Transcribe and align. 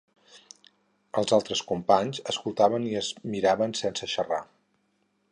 Els 1.21 1.33
altres 1.35 1.59
companys 1.71 2.21
escoltaven 2.33 2.87
i 2.93 2.97
es 3.01 3.09
miraven 3.35 3.75
sense 3.81 4.09
xarrar. 4.15 4.41